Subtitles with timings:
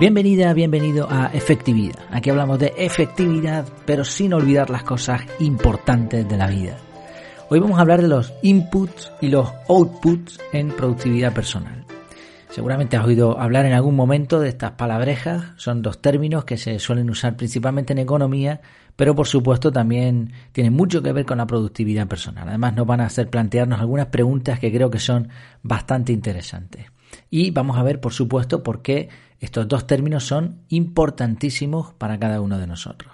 [0.00, 1.98] Bienvenida, bienvenido a Efectividad.
[2.10, 6.78] Aquí hablamos de efectividad, pero sin olvidar las cosas importantes de la vida.
[7.50, 11.84] Hoy vamos a hablar de los inputs y los outputs en productividad personal.
[12.48, 16.78] Seguramente has oído hablar en algún momento de estas palabrejas, son dos términos que se
[16.78, 18.62] suelen usar principalmente en economía,
[18.96, 22.48] pero por supuesto también tienen mucho que ver con la productividad personal.
[22.48, 25.28] Además nos van a hacer plantearnos algunas preguntas que creo que son
[25.62, 26.86] bastante interesantes.
[27.28, 29.08] Y vamos a ver, por supuesto, por qué
[29.40, 33.12] estos dos términos son importantísimos para cada uno de nosotros.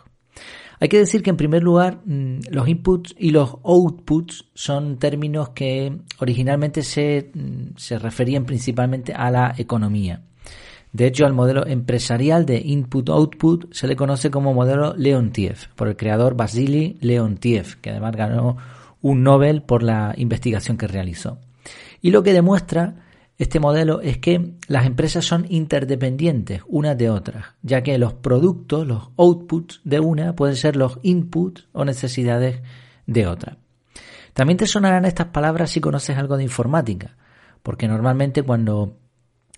[0.78, 5.50] Hay que decir que en primer lugar mm, los inputs y los outputs son términos
[5.50, 10.22] que originalmente se, mm, se referían principalmente a la economía.
[10.92, 15.96] De hecho, al modelo empresarial de input-output se le conoce como modelo Leontiev, por el
[15.96, 18.56] creador Vasily Leontiev, que además ganó
[19.02, 21.38] un Nobel por la investigación que realizó.
[22.00, 23.05] Y lo que demuestra
[23.38, 28.86] este modelo es que las empresas son interdependientes unas de otras, ya que los productos,
[28.86, 32.62] los outputs de una pueden ser los inputs o necesidades
[33.06, 33.58] de otra.
[34.32, 37.16] También te sonarán estas palabras si conoces algo de informática,
[37.62, 38.96] porque normalmente cuando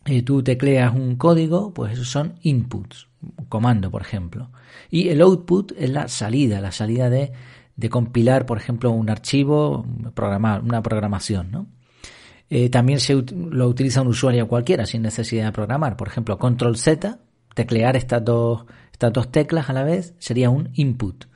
[0.06, 4.50] eh, tú tecleas un código, pues esos son inputs, un comando, por ejemplo.
[4.90, 7.32] Y el output es la salida, la salida de,
[7.76, 11.66] de compilar, por ejemplo, un archivo, programar, una programación, ¿no?
[12.50, 15.96] Eh, también se lo utiliza un usuario cualquiera sin necesidad de programar.
[15.96, 17.18] Por ejemplo, control Z,
[17.54, 21.26] teclear estas dos, estas dos teclas a la vez, sería un input.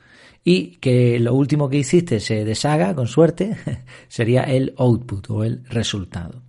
[0.44, 3.56] Y que lo último que hiciste se deshaga, con suerte,
[4.08, 6.42] sería el output o el resultado.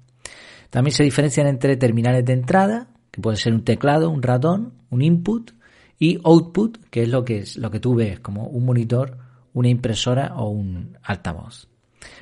[0.69, 5.03] También se diferencian entre terminales de entrada, que puede ser un teclado, un ratón, un
[5.03, 5.51] input,
[5.99, 9.17] y output, que es lo que, es, lo que tú ves como un monitor,
[9.53, 11.67] una impresora o un altavoz.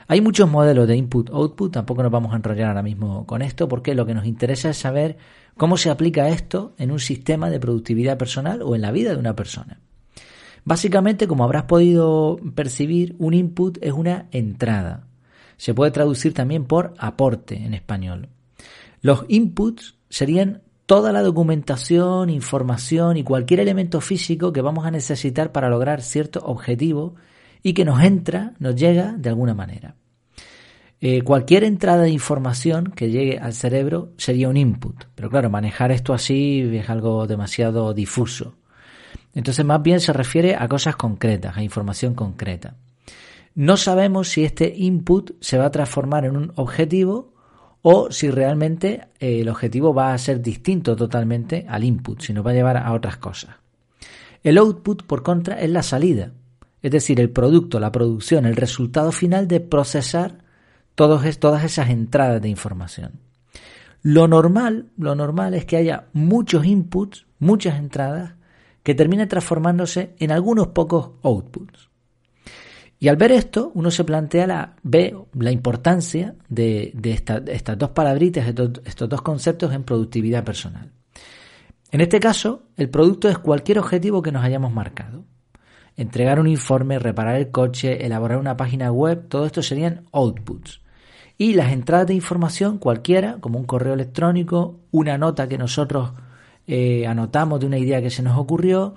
[0.07, 3.95] Hay muchos modelos de input-output, tampoco nos vamos a enrollar ahora mismo con esto, porque
[3.95, 5.17] lo que nos interesa es saber
[5.57, 9.17] cómo se aplica esto en un sistema de productividad personal o en la vida de
[9.17, 9.79] una persona.
[10.63, 15.07] Básicamente, como habrás podido percibir, un input es una entrada.
[15.57, 18.29] Se puede traducir también por aporte en español.
[19.01, 25.51] Los inputs serían toda la documentación, información y cualquier elemento físico que vamos a necesitar
[25.51, 27.15] para lograr cierto objetivo
[27.63, 29.95] y que nos entra, nos llega de alguna manera.
[31.03, 35.91] Eh, cualquier entrada de información que llegue al cerebro sería un input, pero claro, manejar
[35.91, 38.55] esto así es algo demasiado difuso.
[39.33, 42.75] Entonces más bien se refiere a cosas concretas, a información concreta.
[43.55, 47.33] No sabemos si este input se va a transformar en un objetivo
[47.81, 52.45] o si realmente eh, el objetivo va a ser distinto totalmente al input, si nos
[52.45, 53.55] va a llevar a otras cosas.
[54.43, 56.31] El output, por contra, es la salida
[56.81, 60.39] es decir, el producto, la producción, el resultado final de procesar
[60.95, 61.25] todas
[61.63, 63.19] esas entradas de información.
[64.01, 68.33] Lo normal, lo normal es que haya muchos inputs, muchas entradas,
[68.83, 71.89] que terminen transformándose en algunos pocos outputs.
[72.99, 76.93] Y al ver esto, uno se plantea la, ve la importancia de,
[77.47, 80.91] estas dos palabritas, estos dos conceptos en productividad personal.
[81.91, 85.25] En este caso, el producto es cualquier objetivo que nos hayamos marcado
[85.97, 90.81] entregar un informe, reparar el coche, elaborar una página web, todo esto serían outputs.
[91.37, 96.11] Y las entradas de información cualquiera, como un correo electrónico, una nota que nosotros
[96.67, 98.95] eh, anotamos de una idea que se nos ocurrió,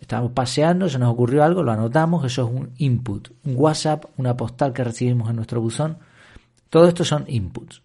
[0.00, 3.30] estamos paseando, se nos ocurrió algo, lo anotamos, eso es un input.
[3.44, 5.98] Un WhatsApp, una postal que recibimos en nuestro buzón,
[6.68, 7.82] todo esto son inputs.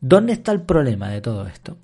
[0.00, 1.76] ¿Dónde está el problema de todo esto?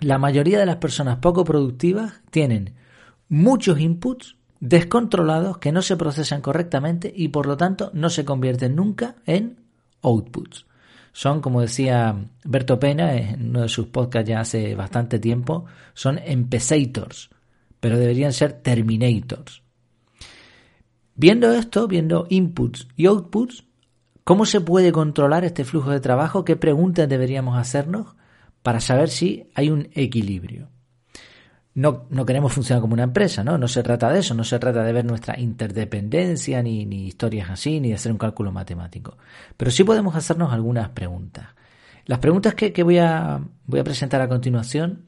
[0.00, 2.74] La mayoría de las personas poco productivas tienen
[3.28, 8.74] muchos inputs descontrolados que no se procesan correctamente y por lo tanto no se convierten
[8.74, 9.58] nunca en
[10.00, 10.64] outputs.
[11.12, 16.18] Son, como decía Berto Pena en uno de sus podcasts ya hace bastante tiempo, son
[16.18, 17.28] empezators,
[17.78, 19.62] pero deberían ser terminators.
[21.14, 23.66] Viendo esto, viendo inputs y outputs,
[24.24, 26.42] ¿cómo se puede controlar este flujo de trabajo?
[26.42, 28.16] ¿Qué preguntas deberíamos hacernos
[28.62, 30.73] para saber si hay un equilibrio?
[31.74, 33.58] No, no queremos funcionar como una empresa, ¿no?
[33.58, 37.50] No se trata de eso, no se trata de ver nuestra interdependencia, ni, ni historias
[37.50, 39.18] así, ni de hacer un cálculo matemático.
[39.56, 41.48] Pero sí podemos hacernos algunas preguntas.
[42.06, 45.06] Las preguntas que, que voy, a, voy a presentar a continuación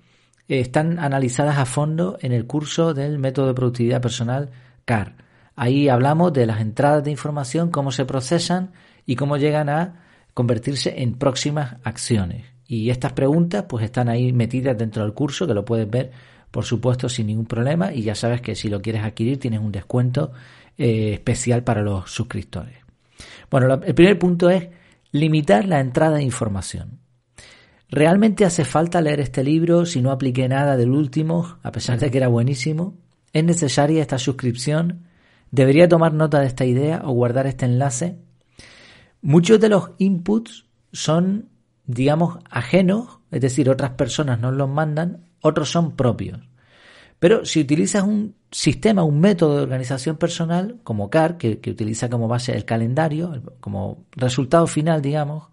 [0.48, 4.50] eh, están analizadas a fondo en el curso del método de productividad personal
[4.84, 5.14] CAR.
[5.54, 8.72] Ahí hablamos de las entradas de información, cómo se procesan
[9.06, 10.02] y cómo llegan a
[10.34, 12.44] convertirse en próximas acciones.
[12.66, 16.10] Y estas preguntas pues están ahí metidas dentro del curso que lo puedes ver
[16.56, 19.72] por supuesto sin ningún problema y ya sabes que si lo quieres adquirir tienes un
[19.72, 20.32] descuento
[20.78, 22.78] eh, especial para los suscriptores.
[23.50, 24.66] Bueno, el primer punto es
[25.12, 26.98] limitar la entrada de información.
[27.90, 32.10] ¿Realmente hace falta leer este libro si no apliqué nada del último, a pesar de
[32.10, 32.94] que era buenísimo?
[33.34, 35.02] ¿Es necesaria esta suscripción?
[35.50, 38.16] ¿Debería tomar nota de esta idea o guardar este enlace?
[39.20, 41.50] Muchos de los inputs son,
[41.84, 46.40] digamos, ajenos, es decir, otras personas nos los mandan, otros son propios.
[47.18, 52.28] Pero si utilizas un sistema, un método de organización personal, como CAR, que, utiliza como
[52.28, 55.48] base el calendario, como resultado final, digamos,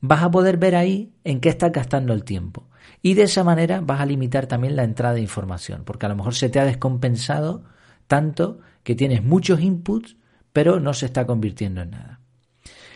[0.00, 2.68] vas a poder ver ahí en qué estás gastando el tiempo.
[3.02, 6.16] Y de esa manera vas a limitar también la entrada de información, porque a lo
[6.16, 7.64] mejor se te ha descompensado
[8.06, 10.16] tanto que tienes muchos inputs,
[10.52, 12.20] pero no se está convirtiendo en nada.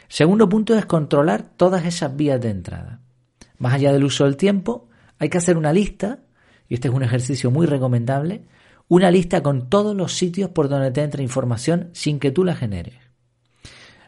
[0.09, 3.01] Segundo punto es controlar todas esas vías de entrada.
[3.59, 4.89] Más allá del uso del tiempo,
[5.19, 6.21] hay que hacer una lista,
[6.69, 8.45] y este es un ejercicio muy recomendable,
[8.89, 12.55] una lista con todos los sitios por donde te entra información sin que tú la
[12.55, 12.95] generes.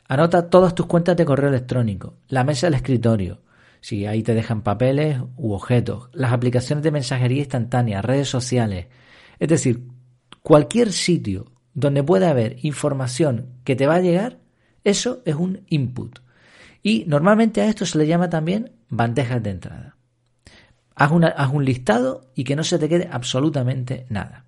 [0.09, 3.41] Anota todas tus cuentas de correo electrónico, la mesa del escritorio,
[3.81, 8.87] si ahí te dejan papeles u objetos, las aplicaciones de mensajería instantánea, redes sociales,
[9.39, 9.87] es decir,
[10.43, 14.39] cualquier sitio donde pueda haber información que te va a llegar,
[14.85, 16.21] eso es un input.
[16.83, 19.96] Y normalmente a esto se le llama también bandejas de entrada.
[20.97, 24.45] Haz, haz un listado y que no se te quede absolutamente nada.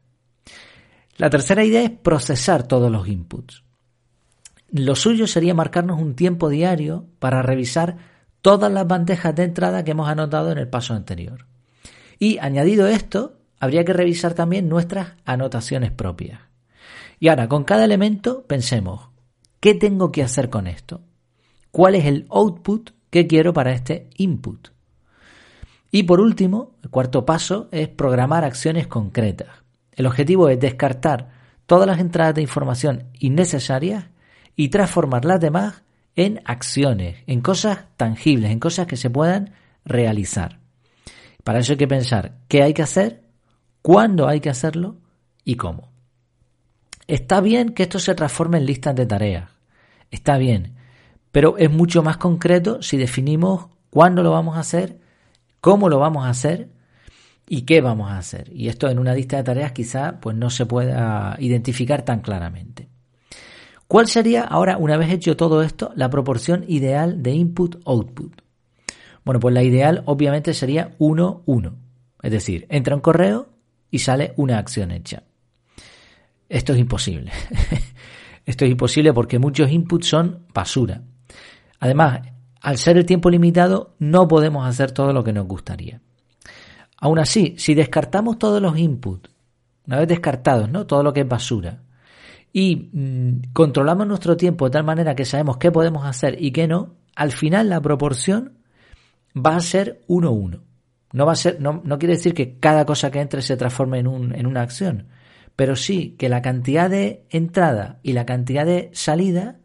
[1.17, 3.63] La tercera idea es procesar todos los inputs.
[4.71, 7.97] Lo suyo sería marcarnos un tiempo diario para revisar
[8.43, 11.47] todas las bandejas de entrada que hemos anotado en el paso anterior.
[12.19, 16.41] Y añadido esto, habría que revisar también nuestras anotaciones propias.
[17.21, 19.09] Y ahora, con cada elemento, pensemos,
[19.61, 21.03] ¿qué tengo que hacer con esto?
[21.71, 24.69] ¿Cuál es el output que quiero para este input?
[25.91, 29.49] Y por último, el cuarto paso es programar acciones concretas.
[29.93, 31.31] El objetivo es descartar
[31.67, 34.07] todas las entradas de información innecesarias
[34.55, 35.83] y transformar las demás
[36.17, 39.53] en acciones, en cosas tangibles, en cosas que se puedan
[39.85, 40.61] realizar.
[41.45, 43.23] Para eso hay que pensar qué hay que hacer,
[43.83, 44.97] cuándo hay que hacerlo
[45.45, 45.93] y cómo.
[47.07, 49.51] Está bien que esto se transforme en listas de tareas,
[50.11, 50.75] está bien,
[51.33, 54.99] pero es mucho más concreto si definimos cuándo lo vamos a hacer,
[55.61, 56.71] cómo lo vamos a hacer
[57.49, 58.51] y qué vamos a hacer.
[58.53, 62.89] Y esto en una lista de tareas quizá pues no se pueda identificar tan claramente.
[63.87, 68.43] ¿Cuál sería ahora, una vez hecho todo esto, la proporción ideal de input-output?
[69.25, 71.75] Bueno, pues la ideal obviamente sería 1-1.
[72.23, 73.49] Es decir, entra un correo
[73.91, 75.23] y sale una acción hecha.
[76.49, 77.33] Esto es imposible.
[78.47, 81.03] Esto es imposible porque muchos inputs son basura.
[81.81, 82.21] Además,
[82.61, 86.01] al ser el tiempo limitado, no podemos hacer todo lo que nos gustaría.
[87.01, 89.31] Aún así, si descartamos todos los inputs,
[89.87, 90.87] una vez descartados, ¿no?
[90.87, 91.81] Todo lo que es basura,
[92.53, 96.67] y mm, controlamos nuestro tiempo de tal manera que sabemos qué podemos hacer y qué
[96.67, 98.59] no, al final la proporción
[99.37, 100.61] va a ser 1-1.
[101.13, 103.99] No, va a ser, no, no, quiere decir que cada cosa que entre se transforme
[103.99, 105.07] en, un, en una acción,
[105.57, 109.57] pero sí que la cantidad de entrada y la cantidad de salida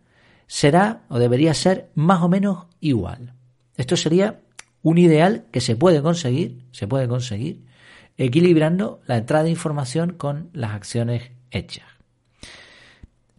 [0.48, 3.34] será o debería ser más o menos igual.
[3.78, 4.42] Esto sería
[4.82, 7.64] un ideal que se puede conseguir, se puede conseguir,
[8.18, 11.88] equilibrando la entrada de información con las acciones hechas.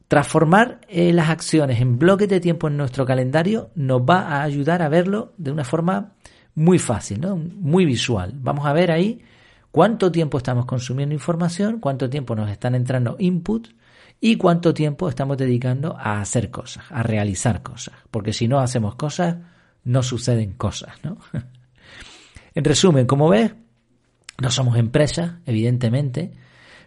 [0.09, 4.83] Transformar eh, las acciones en bloques de tiempo en nuestro calendario nos va a ayudar
[4.83, 6.13] a verlo de una forma
[6.55, 7.37] muy fácil, ¿no?
[7.37, 8.33] muy visual.
[8.37, 9.23] Vamos a ver ahí
[9.71, 13.75] cuánto tiempo estamos consumiendo información, cuánto tiempo nos están entrando inputs
[14.27, 17.95] y cuánto tiempo estamos dedicando a hacer cosas, a realizar cosas.
[18.11, 19.37] Porque si no hacemos cosas,
[19.85, 20.95] no suceden cosas.
[22.55, 23.55] en resumen, como ves,
[24.41, 26.33] no somos empresas, evidentemente,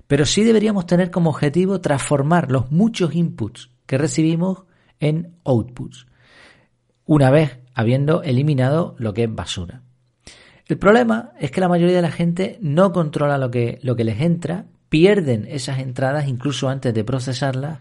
[0.08, 4.64] pero sí deberíamos tener como objetivo transformar los muchos inputs que recibimos
[5.00, 6.08] en outputs,
[7.06, 9.84] una vez habiendo eliminado lo que es basura.
[10.66, 14.06] El problema es que la mayoría de la gente no controla lo que, lo que
[14.06, 17.80] les entra, pierden esas entradas incluso antes de procesarlas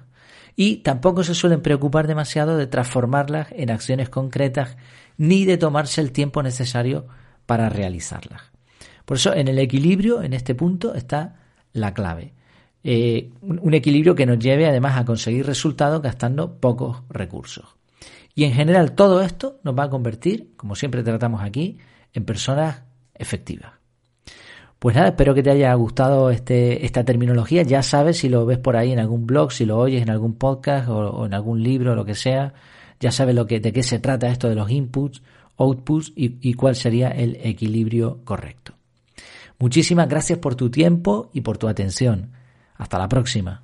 [0.56, 4.76] y tampoco se suelen preocupar demasiado de transformarlas en acciones concretas
[5.18, 7.06] ni de tomarse el tiempo necesario
[7.44, 8.42] para realizarlas.
[9.04, 11.36] Por eso en el equilibrio, en este punto, está
[11.72, 12.34] la clave.
[12.82, 17.76] Eh, un equilibrio que nos lleve además a conseguir resultados gastando pocos recursos.
[18.34, 21.78] Y en general todo esto nos va a convertir, como siempre tratamos aquí,
[22.12, 22.82] en personas
[23.14, 23.75] efectivas.
[24.78, 27.62] Pues nada, espero que te haya gustado este, esta terminología.
[27.62, 30.34] Ya sabes si lo ves por ahí en algún blog, si lo oyes en algún
[30.34, 32.54] podcast o, en algún libro, lo que sea.
[33.00, 35.22] Ya sabes lo que, de qué se trata esto de los inputs,
[35.56, 38.76] outputs y cuál sería el equilibrio correcto.
[39.58, 42.30] Muchísimas gracias por tu tiempo y por tu atención.
[42.76, 43.62] Hasta la próxima.